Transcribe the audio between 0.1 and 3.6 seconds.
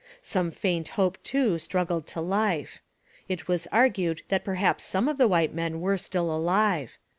Some faint hope too struggled to life. It